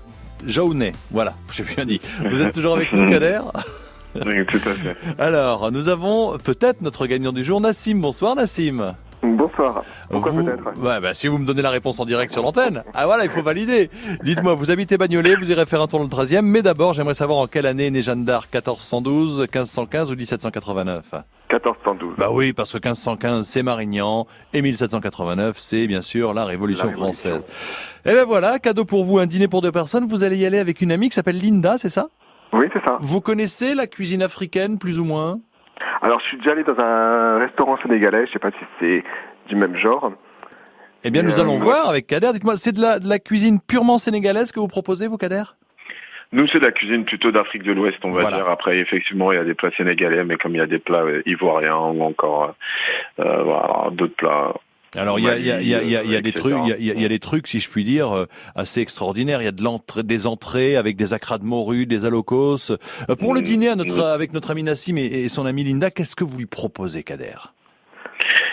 Jaounet, 0.46 0.92
voilà, 1.10 1.34
j'ai 1.52 1.64
bien 1.64 1.84
dit. 1.86 2.00
Vous 2.30 2.40
êtes 2.40 2.54
toujours 2.54 2.76
avec 2.76 2.92
nous, 2.92 3.10
Kader? 3.10 3.40
Oui, 4.14 4.44
tout 4.46 4.60
à 4.68 4.74
fait. 4.74 4.94
Alors, 5.18 5.72
nous 5.72 5.88
avons 5.88 6.36
peut-être 6.36 6.82
notre 6.82 7.06
gagnant 7.06 7.32
du 7.32 7.42
jour, 7.44 7.62
Nassim. 7.62 7.94
Bonsoir, 7.98 8.34
Nassim. 8.36 8.94
Bonsoir. 9.22 9.84
Pourquoi 10.10 10.32
Vous- 10.32 10.44
peut-être? 10.44 10.78
Ouais, 10.82 11.00
bah, 11.00 11.14
si 11.14 11.28
vous 11.28 11.38
me 11.38 11.46
donnez 11.46 11.62
la 11.62 11.70
réponse 11.70 12.00
en 12.00 12.04
direct 12.04 12.32
sur 12.32 12.42
l'antenne. 12.42 12.82
Ah 12.92 13.06
voilà, 13.06 13.24
il 13.24 13.30
faut 13.30 13.42
valider. 13.42 13.88
Dites-moi, 14.24 14.54
vous 14.54 14.70
habitez 14.72 14.98
Bagnolet, 14.98 15.36
vous 15.36 15.50
irez 15.50 15.64
faire 15.66 15.80
un 15.80 15.86
tour 15.86 16.00
dans 16.00 16.04
le 16.04 16.10
13e, 16.10 16.42
mais 16.42 16.60
d'abord, 16.62 16.92
j'aimerais 16.94 17.14
savoir 17.14 17.38
en 17.38 17.46
quelle 17.46 17.66
année 17.66 17.86
est 17.86 17.90
né 17.90 18.02
Jeanne 18.02 18.24
d'Arc, 18.24 18.48
1412, 18.52 19.38
1515 19.42 20.10
ou 20.10 20.16
1789 20.16 21.04
1412. 21.52 22.14
Bah 22.18 22.28
oui, 22.32 22.52
parce 22.52 22.72
que 22.72 22.78
1515, 22.78 23.46
c'est 23.46 23.62
Marignan, 23.62 24.26
et 24.54 24.62
1789, 24.62 25.58
c'est 25.58 25.86
bien 25.86 26.00
sûr 26.02 26.32
la 26.34 26.44
Révolution, 26.44 26.86
La 26.88 26.92
Révolution. 26.94 27.30
française. 27.30 27.44
Et 28.06 28.14
ben 28.14 28.24
voilà, 28.24 28.58
cadeau 28.58 28.84
pour 28.84 29.04
vous, 29.04 29.18
un 29.18 29.26
dîner 29.26 29.48
pour 29.48 29.60
deux 29.60 29.70
personnes. 29.72 30.06
Vous 30.08 30.24
allez 30.24 30.38
y 30.38 30.46
aller 30.46 30.58
avec 30.58 30.80
une 30.80 30.90
amie 30.90 31.08
qui 31.10 31.14
s'appelle 31.14 31.38
Linda, 31.38 31.76
c'est 31.78 31.88
ça? 31.90 32.08
Oui, 32.54 32.66
c'est 32.72 32.82
ça. 32.84 32.96
Vous 33.00 33.20
connaissez 33.20 33.74
la 33.74 33.86
cuisine 33.86 34.22
africaine, 34.22 34.78
plus 34.78 34.98
ou 34.98 35.04
moins? 35.04 35.40
Alors, 36.00 36.20
je 36.20 36.26
suis 36.26 36.36
déjà 36.38 36.52
allé 36.52 36.64
dans 36.64 36.78
un 36.78 37.38
restaurant 37.38 37.76
sénégalais. 37.82 38.26
Je 38.26 38.32
sais 38.32 38.38
pas 38.38 38.50
si 38.50 38.64
c'est 38.80 39.04
du 39.48 39.56
même 39.56 39.76
genre. 39.76 40.12
Eh 41.04 41.10
bien, 41.10 41.22
nous 41.22 41.38
Euh, 41.38 41.42
allons 41.42 41.58
voir 41.58 41.88
avec 41.88 42.06
Kader. 42.06 42.32
Dites-moi, 42.32 42.56
c'est 42.56 42.72
de 42.72 42.80
la, 42.80 42.98
de 42.98 43.08
la 43.08 43.18
cuisine 43.18 43.58
purement 43.60 43.98
sénégalaise 43.98 44.52
que 44.52 44.60
vous 44.60 44.68
proposez, 44.68 45.06
vous, 45.08 45.16
Kader? 45.18 45.42
Nous, 46.32 46.46
c'est 46.48 46.60
de 46.60 46.64
la 46.64 46.72
cuisine 46.72 47.04
plutôt 47.04 47.30
d'Afrique 47.30 47.62
de 47.62 47.72
l'Ouest, 47.72 47.98
on 48.04 48.10
va 48.12 48.22
Voilà. 48.22 48.36
dire. 48.38 48.48
Après, 48.48 48.78
effectivement, 48.78 49.32
il 49.32 49.34
y 49.36 49.38
a 49.38 49.44
des 49.44 49.54
plats 49.54 49.70
sénégalais, 49.76 50.24
mais 50.24 50.36
comme 50.36 50.54
il 50.54 50.58
y 50.58 50.62
a 50.62 50.66
des 50.66 50.78
plats 50.78 51.04
ivoiriens 51.26 51.76
ou 51.76 52.02
encore 52.02 52.54
euh, 53.18 53.24
euh, 53.24 53.42
voilà, 53.42 53.90
d'autres 53.90 54.14
plats. 54.16 54.54
Alors 54.94 55.18
il 55.18 55.24
y 55.24 55.28
a, 55.28 55.38
il 55.38 55.46
y 55.46 55.50
a, 55.50 55.60
il 55.62 55.68
y 55.68 55.74
a, 55.74 55.82
il 55.82 55.90
y 55.90 55.96
a, 55.96 56.04
il 56.04 56.10
y 56.10 56.16
a 56.16 56.20
des 56.20 56.32
trucs, 56.32 56.54
il 56.64 56.68
y 56.68 56.72
a, 56.72 56.76
il 56.78 56.84
y 56.84 56.90
a- 56.90 56.94
il 56.94 57.00
y 57.00 57.04
a 57.04 57.08
des 57.08 57.18
trucs, 57.18 57.46
si 57.46 57.60
je 57.60 57.68
puis 57.70 57.82
dire, 57.84 58.14
euh, 58.14 58.26
assez 58.54 58.80
extraordinaires. 58.80 59.40
Il 59.40 59.46
y 59.46 59.48
a 59.48 59.52
de 59.52 59.62
l'entrée, 59.62 60.02
des 60.02 60.26
entrées 60.26 60.76
avec 60.76 60.96
des 60.96 61.14
acras 61.14 61.38
de 61.38 61.44
morue, 61.44 61.86
des 61.86 62.04
alocos. 62.04 62.72
Euh, 63.08 63.16
Pour 63.16 63.32
le 63.34 63.40
Mm, 63.40 63.44
dîner 63.44 63.68
à 63.68 63.76
notre, 63.76 63.96
mm. 63.98 64.12
avec 64.12 64.32
notre 64.34 64.50
ami 64.50 64.62
Nassim 64.64 64.98
et, 64.98 65.04
et 65.04 65.28
son 65.30 65.46
amie 65.46 65.64
Linda, 65.64 65.90
qu'est-ce 65.90 66.14
que 66.14 66.24
vous 66.24 66.36
lui 66.36 66.46
proposez, 66.46 67.02
Kader? 67.04 67.36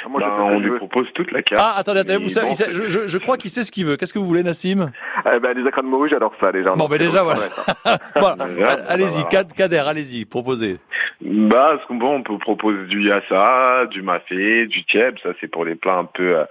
Ah, 0.05 0.09
Moi, 0.09 0.19
Ben, 0.21 0.27
ce 0.38 0.41
on 0.41 0.59
lui 0.59 0.69
veux. 0.69 0.77
propose 0.77 1.07
toute 1.13 1.31
la 1.31 1.41
carte. 1.41 1.62
Ah, 1.63 1.79
attendez, 1.79 2.00
attendez, 2.00 2.17
vous 2.21 2.29
savez, 2.29 2.51
je, 2.55 2.88
je, 2.89 3.07
je 3.07 3.17
crois 3.17 3.38
qu'il 3.38 3.50
sait 3.50 3.63
ce 3.63 3.71
qu'il 3.71 3.86
veut. 3.86 3.98
Qu'est-ce 3.98 4.13
que 4.13 4.19
vous 4.19 4.25
voulez, 4.25 4.43
Nassim? 4.43 4.91
Eh 5.33 5.39
ben, 5.39 5.57
les 5.57 5.67
acras 5.67 5.81
de 5.81 5.88
morue, 5.88 6.09
j'adore 6.09 6.33
ça 6.41 6.51
déjà. 6.51 6.71
Bon, 6.75 6.88
ben 6.88 6.98
déjà, 6.98 7.24
voilà. 7.24 7.41
Voilà, 8.15 8.45
Ouais, 8.45 8.65
allez-y, 8.88 9.24
Kader, 9.55 9.77
allez-y, 9.86 10.25
proposez. 10.25 10.77
Bah, 11.21 11.77
ce 11.81 11.88
qu'on 11.88 12.00
veut, 12.00 12.05
on 12.05 12.24
peut 12.24 12.38
proposer 12.38 12.86
du 12.86 13.03
yassa, 13.07 13.86
du 13.91 14.01
mafé, 14.01 14.67
du 14.67 14.83
tieb. 14.86 15.15
Ça, 15.24 15.29
c'est 15.41 15.48
pour 15.50 15.65
les 15.65 15.75
plats 15.75 15.98
un 15.98 16.05
peu, 16.05 16.38
euh, 16.38 16.43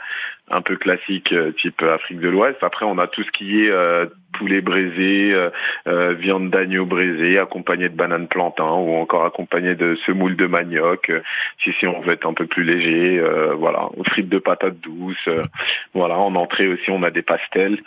un 0.51 0.61
peu 0.63 0.77
classiques, 0.77 1.33
euh, 1.33 1.53
type 1.53 1.83
Afrique 1.83 2.21
de 2.21 2.29
l'Ouest. 2.29 2.59
Après, 2.63 2.85
on 2.87 2.99
a 2.99 3.07
tout 3.07 3.23
ce 3.23 3.31
qui 3.31 3.65
est 3.65 3.71
euh, 3.71 4.07
poulet 4.33 4.61
braisé, 4.61 5.33
euh, 5.33 5.51
euh, 5.87 6.15
viande 6.15 6.51
d'agneau 6.51 6.87
braisé, 6.87 7.39
accompagné 7.39 7.89
de 7.89 7.97
bananes 7.97 8.29
plantain 8.29 8.71
ou 8.73 8.95
encore 8.97 9.25
accompagné 9.25 9.75
de 9.75 9.97
semoule 10.07 10.37
de 10.37 10.47
manioc. 10.47 11.11
euh, 11.11 11.21
si 11.59 11.87
on 11.87 12.01
veut 12.01 12.13
être 12.13 12.27
un 12.27 12.35
peu 12.35 12.47
plus 12.47 12.65
léger, 12.65 13.19
euh, 13.19 13.55
voilà, 13.55 13.89
frites 14.07 14.29
de 14.29 14.39
patates 14.39 14.81
douces. 14.81 15.17
euh, 15.29 15.43
voilà, 15.95 16.19
en 16.19 16.35
entrée 16.35 16.69
aussi, 16.69 16.91
on 16.91 17.03
a 17.03 17.11
des 17.11 17.23
pastels. 17.23 17.79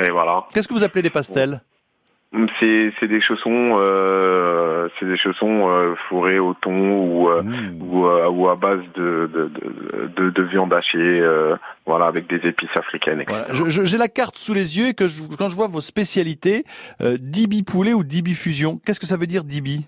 Et 0.00 0.10
voilà. 0.10 0.46
Qu'est-ce 0.54 0.68
que 0.68 0.74
vous 0.74 0.84
appelez 0.84 1.02
des 1.02 1.10
pastels? 1.10 1.60
C'est 2.60 2.92
c'est 3.00 3.08
des 3.08 3.22
chaussons, 3.22 3.76
euh, 3.78 4.88
c'est 4.98 5.06
des 5.06 5.16
chaussons 5.16 5.70
euh, 5.70 5.94
fourrés 6.08 6.38
au 6.38 6.52
thon 6.52 7.00
ou 7.00 7.28
euh, 7.30 7.42
ou, 7.80 8.04
euh, 8.06 8.28
ou 8.28 8.48
à 8.50 8.54
base 8.56 8.80
de 8.96 9.30
de, 9.32 9.48
de, 9.48 10.06
de, 10.24 10.30
de 10.30 10.42
viande 10.42 10.72
hachée, 10.74 10.98
euh, 10.98 11.56
voilà, 11.86 12.04
avec 12.06 12.28
des 12.28 12.46
épices 12.46 12.76
africaines. 12.76 13.22
etc. 13.22 13.44
Voilà. 13.50 13.70
J'ai 13.70 13.96
la 13.98 14.08
carte 14.08 14.36
sous 14.36 14.52
les 14.52 14.76
yeux 14.78 14.88
et 14.88 14.94
que 14.94 15.08
je- 15.08 15.22
quand 15.38 15.48
je 15.48 15.56
vois 15.56 15.68
vos 15.68 15.80
spécialités, 15.80 16.64
euh, 17.00 17.16
dibi 17.18 17.62
poulet 17.62 17.94
ou 17.94 18.04
dibi 18.04 18.34
fusion, 18.34 18.78
qu'est-ce 18.84 19.00
que 19.00 19.06
ça 19.06 19.16
veut 19.16 19.26
dire 19.26 19.42
dibi? 19.44 19.86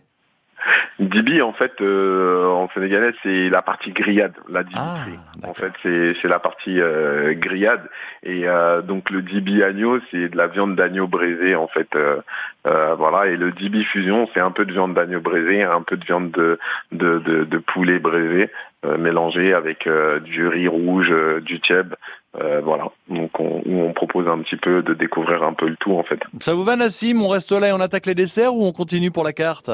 Dibi, 1.01 1.41
en 1.41 1.55
fait, 1.55 1.73
euh, 1.81 2.47
en 2.47 2.69
sénégalais, 2.75 3.13
c'est 3.23 3.49
la 3.49 3.63
partie 3.63 3.91
grillade, 3.91 4.35
la 4.51 4.63
dibi. 4.63 4.79
Ah, 4.79 5.07
en 5.49 5.55
fait, 5.55 5.73
c'est 5.83 6.15
c'est 6.21 6.29
la 6.29 6.39
partie 6.39 6.79
euh, 6.79 7.33
grillade. 7.35 7.89
Et 8.23 8.47
euh, 8.47 8.83
donc 8.83 9.09
le 9.09 9.23
dibi 9.23 9.63
agneau, 9.63 9.99
c'est 10.11 10.29
de 10.29 10.37
la 10.37 10.47
viande 10.47 10.77
d'agneau 10.77 11.07
braisée, 11.07 11.55
en 11.55 11.69
fait. 11.69 11.89
euh, 11.97 12.21
euh, 12.67 12.95
voilà. 12.97 13.29
Et 13.29 13.39
le 13.39 13.51
dibi 13.51 13.83
fusion, 13.85 14.29
c'est 14.35 14.41
un 14.41 14.51
peu 14.51 14.67
de 14.67 14.73
viande 14.73 14.93
d'agneau 14.93 15.21
braisée, 15.21 15.63
un 15.63 15.81
peu 15.81 15.97
de 15.97 16.05
viande 16.05 16.31
de 16.33 16.59
de, 16.93 17.19
de, 17.19 17.45
de 17.45 17.59
poulet 17.59 17.99
braisé, 17.99 18.51
euh, 18.85 18.99
mélangé 18.99 19.55
avec 19.55 19.87
euh, 19.87 20.21
du 20.21 20.47
riz 20.47 20.69
rouge, 20.69 21.09
euh, 21.11 21.41
du 21.41 21.61
tieb. 21.61 21.95
Euh, 22.39 22.61
voilà. 22.63 22.85
Donc 23.09 23.41
on, 23.41 23.63
où 23.65 23.81
on 23.83 23.95
propose 23.95 24.29
un 24.29 24.39
petit 24.41 24.57
peu 24.57 24.83
de 24.83 24.93
découvrir 24.93 25.43
un 25.45 25.55
peu 25.55 25.67
le 25.67 25.77
tout, 25.77 25.97
en 25.97 26.03
fait. 26.03 26.21
Ça 26.41 26.53
vous 26.53 26.63
va, 26.65 26.77
Nassim? 26.77 27.23
On 27.23 27.29
reste 27.29 27.53
là 27.53 27.69
et 27.69 27.73
on 27.73 27.81
attaque 27.81 28.05
les 28.05 28.15
desserts 28.15 28.55
ou 28.55 28.67
on 28.67 28.73
continue 28.73 29.11
pour 29.11 29.25
la 29.25 29.33
carte? 29.33 29.71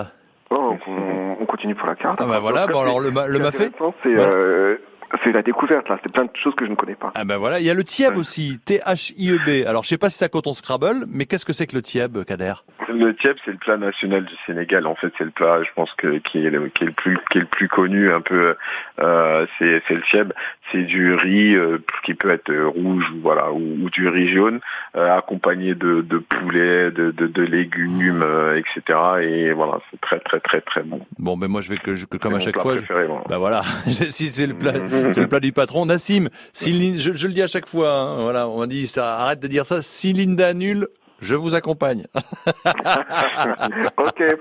Oh, 0.49 0.77
on 0.87 1.16
continue 1.57 1.75
pour 1.75 1.89
la 1.89 1.97
carte. 1.97 2.19
Ah 2.23 2.27
bah 2.27 2.39
voilà, 2.39 2.67
bon 2.67 2.81
alors 2.83 3.01
le, 3.01 3.11
le 3.11 3.39
mafé 3.39 3.71
C'est 4.03 4.15
Voilà. 4.15 4.33
euh, 4.35 4.77
c'est 5.25 5.33
la 5.33 5.43
découverte, 5.43 5.89
là. 5.89 5.99
C'est 6.03 6.13
plein 6.13 6.25
de 6.25 6.31
choses 6.43 6.55
que 6.55 6.65
je 6.65 6.71
ne 6.71 6.77
connais 6.77 6.95
pas. 6.95 7.13
Ah 7.15 7.25
ben 7.25 7.37
voilà, 7.37 7.61
il 7.61 7.67
y 7.67 7.71
a 7.71 7.75
le 7.75 7.85
tieb 7.85 8.17
aussi, 8.17 8.59
T-H-I-E-B. 8.65 9.67
Alors 9.67 9.85
je 9.85 9.89
sais 9.89 9.99
pas 9.99 10.11
si 10.11 10.19
ça 10.19 10.29
compte 10.29 10.47
en 10.47 10.55
Scrabble, 10.55 11.07
mais 11.09 11.27
qu'est-ce 11.27 11.45
que 11.47 11.53
c'est 11.53 11.67
que 11.67 11.77
le 11.77 11.83
tieb, 11.83 12.25
Kader? 12.25 12.55
Le 12.89 13.15
tieb, 13.17 13.37
c'est 13.45 13.51
le 13.51 13.57
plat 13.59 13.77
national 13.77 14.25
du 14.25 14.35
Sénégal. 14.47 14.87
En 14.87 14.95
fait, 14.95 15.13
c'est 15.19 15.25
le 15.25 15.31
plat, 15.31 15.63
je 15.63 15.69
pense 15.75 15.93
que 15.95 16.19
qui 16.19 16.45
est 16.47 16.51
le, 16.51 16.69
qui 16.69 16.85
est 16.85 16.87
le 16.87 16.93
plus 16.93 17.19
qui 17.31 17.39
est 17.39 17.41
le 17.43 17.47
plus 17.47 17.69
connu 17.69 18.11
un 18.13 18.21
peu. 18.21 18.55
Euh, 19.01 19.47
c'est 19.59 19.83
c'est 19.89 19.95
le 19.95 20.03
tieb. 20.03 20.33
C'est 20.73 20.83
du 20.83 21.15
riz 21.15 21.55
euh, 21.55 21.79
qui 22.05 22.15
peut 22.15 22.31
être 22.31 22.51
euh, 22.51 22.67
rouge 22.67 23.05
ou 23.15 23.21
voilà 23.23 23.53
ou, 23.53 23.85
ou 23.85 23.91
du 23.91 24.09
riz 24.09 24.29
jaune 24.29 24.61
euh, 24.97 25.17
accompagné 25.17 25.75
de, 25.75 26.01
de 26.01 26.19
poulet, 26.19 26.91
de, 26.91 27.11
de, 27.13 27.27
de 27.27 27.43
légumes, 27.43 28.23
euh, 28.23 28.57
etc. 28.61 28.99
Et 29.23 29.53
voilà, 29.53 29.79
c'est 29.91 30.01
très 30.01 30.19
très 30.21 30.41
très 30.41 30.61
très 30.61 30.83
bon. 30.83 31.01
Bon 31.19 31.37
ben 31.37 31.49
moi 31.49 31.61
je 31.61 31.71
vais 31.71 31.77
que, 31.79 31.95
je- 31.95 32.07
que 32.07 32.17
comme 32.17 32.35
à 32.35 32.41
chaque 32.41 32.59
fois, 32.59 32.75
je- 32.77 32.79
préféré, 32.85 33.07
voilà. 33.07 33.23
bah 33.29 33.39
voilà, 33.47 33.63
si 33.87 34.29
c'est 34.29 34.47
le 34.47 34.55
plat, 34.55 34.73
c'est 35.13 35.21
le 35.21 35.29
plat 35.29 35.41
du 35.41 35.53
patron. 35.53 35.87
Nassim, 35.87 36.29
si 36.53 36.99
je, 36.99 37.13
je 37.13 37.27
le 37.29 37.35
dis 37.35 37.43
à 37.43 37.47
chaque 37.47 37.69
fois, 37.69 37.91
hein, 37.91 38.23
voilà, 38.23 38.49
on 38.49 38.67
dit 38.67 38.87
ça, 38.87 39.17
arrête 39.19 39.41
de 39.41 39.49
dire 39.49 39.67
ça. 39.67 39.83
Si 39.83 40.13
Linda 40.13 40.49
annule, 40.49 40.89
je 41.21 41.35
vous 41.35 41.55
accompagne. 41.55 42.05
ok, 42.17 42.23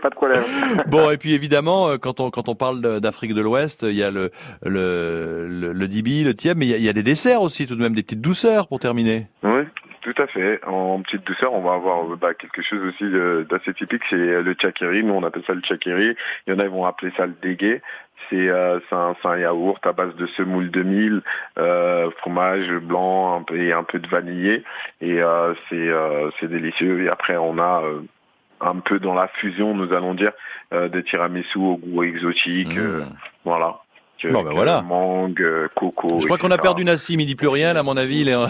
pas 0.01 0.09
de 0.09 0.15
problème. 0.15 0.43
Bon 0.87 1.09
et 1.09 1.17
puis 1.17 1.33
évidemment 1.33 1.89
euh, 1.89 1.97
quand 1.97 2.19
on 2.19 2.29
quand 2.29 2.49
on 2.49 2.55
parle 2.55 2.99
d'Afrique 2.99 3.33
de 3.33 3.41
l'Ouest, 3.41 3.83
il 3.83 3.95
y 3.95 4.03
a 4.03 4.11
le 4.11 4.31
le 4.63 5.47
le, 5.47 5.73
le 5.73 5.87
dibi, 5.87 6.23
le 6.23 6.33
tieb, 6.33 6.57
mais 6.57 6.65
il 6.65 6.71
y, 6.71 6.73
a, 6.73 6.77
il 6.77 6.83
y 6.83 6.89
a 6.89 6.93
des 6.93 7.03
desserts 7.03 7.41
aussi 7.41 7.65
tout 7.65 7.75
de 7.75 7.81
même, 7.81 7.95
des 7.95 8.03
petites 8.03 8.21
douceurs 8.21 8.67
pour 8.67 8.79
terminer. 8.79 9.27
Oui, 9.43 9.63
fait. 10.35 10.63
En 10.65 11.01
petite 11.01 11.25
douceur, 11.25 11.53
on 11.53 11.61
va 11.61 11.73
avoir 11.73 12.03
euh, 12.03 12.15
bah, 12.15 12.33
quelque 12.33 12.61
chose 12.61 12.81
aussi 12.87 13.03
de- 13.03 13.47
d'assez 13.49 13.73
typique, 13.73 14.03
c'est 14.09 14.15
le 14.17 14.53
tchakiri. 14.53 15.03
Nous, 15.03 15.13
on 15.13 15.23
appelle 15.23 15.43
ça 15.47 15.53
le 15.53 15.61
tchakiri. 15.61 16.15
Il 16.45 16.53
y 16.53 16.55
en 16.55 16.59
a, 16.59 16.63
ils 16.65 16.69
vont 16.69 16.85
appeler 16.85 17.11
ça 17.17 17.25
le 17.25 17.33
dégué. 17.41 17.81
C'est 18.29 18.49
euh, 18.49 18.79
un, 18.91 19.37
yaourt 19.37 19.85
à 19.85 19.91
base 19.91 20.15
de 20.15 20.25
semoule 20.27 20.71
de 20.71 20.83
mil, 20.83 21.21
euh, 21.57 22.09
fromage 22.19 22.71
blanc 22.79 23.37
un 23.37 23.43
peu, 23.43 23.57
et 23.57 23.73
un 23.73 23.83
peu 23.83 23.99
de 23.99 24.07
vanillé. 24.07 24.63
Et 25.01 25.21
euh, 25.21 25.53
c'est 25.69 25.87
euh, 25.89 26.29
délicieux. 26.41 27.03
Et 27.03 27.09
après, 27.09 27.37
on 27.37 27.57
a 27.57 27.83
euh, 27.83 28.01
un 28.61 28.79
peu 28.79 28.99
dans 28.99 29.13
la 29.13 29.27
fusion, 29.27 29.73
nous 29.75 29.93
allons 29.93 30.13
dire, 30.13 30.31
euh, 30.73 30.87
des 30.89 31.03
tiramisu 31.03 31.57
au 31.57 31.77
goût 31.77 32.03
exotique. 32.03 32.75
Mmh. 32.75 32.79
euh, 32.79 33.05
voilà. 33.43 33.79
Bon, 34.31 34.43
ben 34.43 34.51
voilà. 34.53 34.81
Mangue, 34.81 35.41
euh, 35.41 35.67
coco. 35.75 36.19
Je 36.19 36.25
crois 36.25 36.37
qu'on 36.37 36.51
a 36.51 36.57
perdu 36.57 36.83
Nassim, 36.83 37.19
il 37.19 37.25
dit 37.25 37.35
plus 37.35 37.47
rien, 37.47 37.73
là, 37.73 37.81
à 37.81 37.83
mon 37.83 37.97
avis, 37.97 38.21
il 38.21 38.29
est, 38.29 38.31
il 38.33 38.35
est 38.35 38.37
Non, 38.37 38.43
non, 38.43 38.47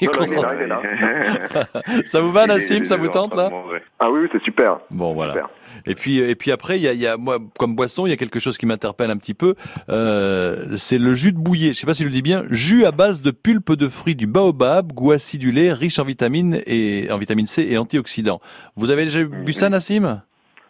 il 0.00 0.04
est 0.04 0.08
concentré. 0.08 0.66
là, 0.66 0.80
il 0.82 1.00
est 1.00 1.54
là. 1.54 2.02
Ça 2.06 2.20
vous 2.20 2.32
va, 2.32 2.46
Nassim 2.46 2.84
Ça 2.84 2.96
vous 2.96 3.06
en 3.06 3.10
tente, 3.10 3.34
là. 3.36 3.50
Ah 3.98 4.10
oui, 4.10 4.20
oui, 4.22 4.28
c'est 4.32 4.42
super. 4.42 4.78
Bon, 4.90 5.12
voilà. 5.14 5.32
Super. 5.34 5.48
Et 5.86 5.94
puis, 5.94 6.18
et 6.18 6.34
puis 6.34 6.50
après, 6.50 6.78
il 6.78 6.82
y 6.82 6.88
a, 6.88 6.92
y 6.94 7.06
a 7.06 7.16
moi, 7.16 7.38
comme 7.58 7.74
boisson, 7.76 8.06
il 8.06 8.10
y 8.10 8.12
a 8.12 8.16
quelque 8.16 8.40
chose 8.40 8.56
qui 8.56 8.64
m'interpelle 8.66 9.10
un 9.10 9.16
petit 9.16 9.34
peu. 9.34 9.54
Euh, 9.90 10.76
c'est 10.76 10.98
le 10.98 11.14
jus 11.14 11.32
de 11.32 11.38
bouillet. 11.38 11.74
Je 11.74 11.80
sais 11.80 11.86
pas 11.86 11.94
si 11.94 12.02
je 12.02 12.08
le 12.08 12.14
dis 12.14 12.22
bien. 12.22 12.44
Jus 12.50 12.84
à 12.86 12.90
base 12.92 13.20
de 13.20 13.30
pulpe 13.30 13.72
de 13.72 13.88
fruits 13.88 14.14
du 14.16 14.26
baobab, 14.26 14.92
goût 14.92 15.12
acidulé, 15.12 15.72
riche 15.72 15.98
en 15.98 16.04
vitamines 16.04 16.60
et 16.66 17.08
en 17.10 17.18
vitamine 17.18 17.46
C 17.46 17.66
et 17.68 17.76
antioxydants. 17.76 18.40
Vous 18.76 18.90
avez 18.90 19.04
déjà 19.04 19.24
bu 19.24 19.52
ça, 19.52 19.68
Nassim? 19.68 20.22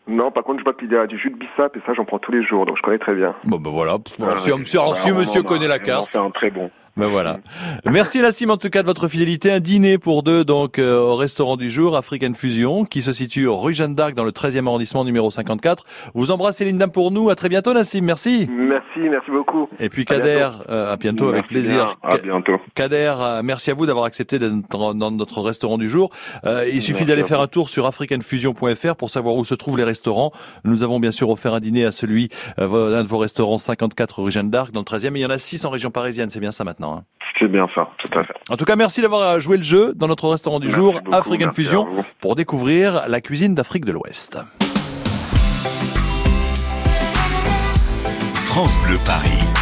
Non, 0.07 0.31
par 0.31 0.45
contre, 0.45 0.59
je 0.59 0.65
vois 0.65 0.75
qu'il 0.75 0.93
y 0.93 0.97
a 0.97 1.07
du 1.07 1.19
jus 1.19 1.31
de 1.31 1.37
bissap 1.37 1.77
et 1.77 1.81
ça, 1.87 1.95
j'en 1.95 2.05
prends 2.05 2.19
tous 2.19 2.33
les 2.33 2.45
jours, 2.45 2.67
donc 2.67 2.77
je 2.77 2.83
connais 2.83 2.99
très 2.99 3.15
bien. 3.15 3.35
Bon, 3.45 3.57
ben 3.59 3.71
voilà. 3.71 3.99
Pff, 3.99 4.17
voilà. 4.19 4.35
Ah, 4.37 4.39
Si, 4.39 4.51
Alors, 4.77 5.19
monsieur 5.19 5.43
connaît 5.43 5.69
la 5.69 5.79
carte, 5.79 6.13
fait 6.13 6.19
un 6.19 6.31
très 6.31 6.51
bon. 6.51 6.71
Ben 6.97 7.09
voilà. 7.09 7.39
Merci 7.85 8.21
Nassim 8.21 8.51
en 8.51 8.57
tout 8.57 8.71
cas 8.71 8.83
de 8.83 8.87
votre 8.87 9.09
fidélité. 9.09 9.51
Un 9.51 9.59
dîner 9.61 9.99
pour 9.99 10.23
deux 10.23 10.45
donc 10.45 10.79
euh, 10.79 10.99
au 11.01 11.17
restaurant 11.17 11.57
du 11.57 11.69
jour 11.71 11.97
African 11.97 12.33
Fusion 12.35 12.85
qui 12.85 13.03
se 13.03 13.13
situe 13.13 13.49
rue 13.49 13.75
Jeanne 13.75 13.97
d'Arc 13.97 14.15
dans 14.15 14.23
le 14.23 14.31
13e 14.31 14.67
arrondissement 14.69 15.05
numéro 15.05 15.29
54. 15.31 15.85
Vous 16.15 16.31
embrassez 16.31 16.65
Linda 16.65 16.87
pour 16.87 17.11
nous. 17.11 17.31
À 17.31 17.35
très 17.35 17.49
bientôt 17.49 17.73
Nassim. 17.73 18.03
Merci. 18.05 18.49
Merci, 18.49 19.01
merci 19.11 19.31
beaucoup. 19.33 19.69
Et 19.81 19.89
puis 19.89 20.03
À 20.03 20.05
Kader, 20.05 20.49
bientôt. 20.51 20.71
euh, 20.71 20.93
à 20.93 20.97
bientôt 20.97 21.29
avec 21.31 21.47
plaisir. 21.49 21.97
bien. 22.03 22.11
À 22.11 22.19
bientôt. 22.19 22.57
Kader, 22.77 23.15
euh, 23.19 23.43
merci 23.43 23.73
à 23.73 23.75
vous 23.75 23.87
d'avoir 23.87 24.05
accepté 24.05 24.39
d'être 24.39 24.95
dans 24.95 25.11
notre 25.11 25.41
restaurant 25.43 25.79
du 25.79 25.91
jour. 25.91 26.11
Euh, 26.45 26.69
il 26.73 26.81
suffit 26.81 27.05
d'aller 27.05 27.23
à 27.23 27.27
faire 27.27 27.41
un 27.41 27.49
tour 27.49 27.69
sur 27.71 27.87
africanfusion.fr 27.87 28.95
pour 28.97 29.11
savoir 29.11 29.35
où 29.35 29.45
se 29.45 29.55
trouvent 29.57 29.79
les 29.79 29.85
restaurants. 29.85 30.31
Nous 30.65 30.85
avons 30.85 31.01
bien 31.01 31.11
sûr 31.11 31.29
offert 31.31 31.55
un 31.55 31.61
dîner 31.61 31.85
à 31.87 31.93
celui 31.93 32.29
euh, 32.61 32.93
d'un 32.93 33.03
de 33.03 33.09
vos 33.09 33.19
restaurants 33.19 33.59
54 33.59 34.23
rue 34.23 34.31
Jeanne 34.31 34.51
d'Arc 34.51 34.71
dans 34.73 34.81
le 34.81 34.85
13e. 34.85 35.17
Et 35.17 35.21
il 35.21 35.23
y 35.23 35.27
en 35.27 35.31
a 35.31 35.39
6 35.39 35.65
en 35.65 35.71
région 35.71 35.91
parisienne, 35.91 36.31
c'est 36.31 36.41
bien 36.41 36.53
ça 36.53 36.63
maintenant. 36.63 36.84
Hein. 36.93 37.05
C'est 37.39 37.49
bien 37.49 37.69
ça, 37.75 37.89
tout 37.99 38.19
à 38.19 38.25
fait. 38.25 38.35
En 38.49 38.57
tout 38.57 38.65
cas, 38.65 38.77
merci 38.77 39.01
d'avoir 39.01 39.41
joué 39.41 39.57
le 39.57 39.63
jeu 39.63 39.93
dans 39.97 40.07
notre 40.07 40.29
restaurant 40.29 40.61
du 40.61 40.67
Merci 40.69 40.81
jour 40.81 41.01
beaucoup, 41.01 41.15
African 41.15 41.51
Fusion 41.51 41.89
pour 42.21 42.37
découvrir 42.37 43.09
la 43.09 43.21
cuisine 43.21 43.55
d'Afrique 43.55 43.85
de 43.85 43.93
l'Ouest. 43.93 44.39
France 48.35 48.79
Bleu 48.87 48.97
Paris. 49.05 49.54